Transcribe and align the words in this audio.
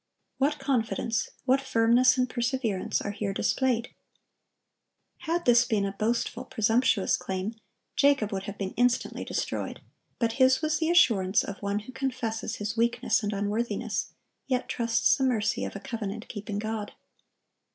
What 0.39 0.57
confidence, 0.57 1.29
what 1.45 1.61
firmness 1.61 2.17
and 2.17 2.27
perseverance, 2.27 3.01
are 3.03 3.11
here 3.11 3.33
displayed! 3.35 3.93
Had 5.19 5.45
this 5.45 5.63
been 5.63 5.85
a 5.85 5.91
boastful, 5.91 6.45
presumptuous 6.45 7.15
claim, 7.15 7.53
Jacob 7.95 8.31
would 8.31 8.45
have 8.45 8.57
been 8.57 8.73
instantly 8.77 9.23
destroyed; 9.23 9.79
but 10.17 10.31
his 10.41 10.59
was 10.63 10.79
the 10.79 10.89
assurance 10.89 11.43
of 11.43 11.61
one 11.61 11.81
who 11.81 11.91
confesses 11.91 12.55
his 12.55 12.75
weakness 12.75 13.21
and 13.21 13.31
unworthiness, 13.31 14.13
yet 14.47 14.67
trusts 14.67 15.17
the 15.17 15.23
mercy 15.23 15.65
of 15.65 15.75
a 15.75 15.79
covenant 15.79 16.27
keeping 16.27 16.57
God. 16.57 16.93